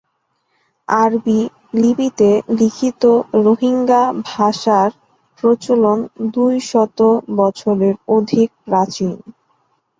আরবী 0.87 1.39
লিপিতে 1.75 2.29
লিখিত 2.57 3.03
রোহিঙ্গা 3.43 4.01
ভাষার 4.29 4.89
প্রচলন 5.37 5.99
দুইশত 6.33 6.99
বছরের 7.37 7.95
অধিক 8.09 8.47
প্রাচীন। 8.65 9.13